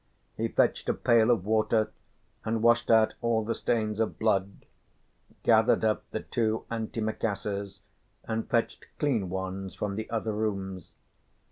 [0.35, 1.91] He fetched a pail of water
[2.43, 4.65] and washed out all the stains of blood,
[5.43, 7.81] gathered up the two antimacassars
[8.23, 10.95] and fetched clean ones from the other rooms.